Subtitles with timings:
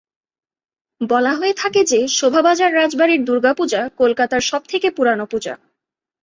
[1.01, 5.53] বলা হয়ে থাকে যে শোভাবাজার রাজবাড়ির দুর্গাপূজা কলকাতার সবথেকে পুরানো পূজা।